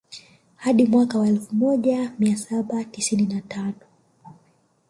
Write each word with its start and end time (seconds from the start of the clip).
Hadi 0.55 0.85
mwaka 0.85 1.19
wa 1.19 1.27
elfu 1.27 1.55
moja 1.55 2.11
mia 2.19 2.37
saba 2.37 2.83
tisini 2.83 3.25
na 3.25 3.41
tano 3.41 3.73